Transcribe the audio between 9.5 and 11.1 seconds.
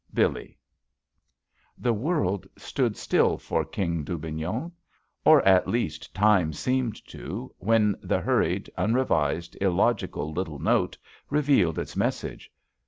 illogical little note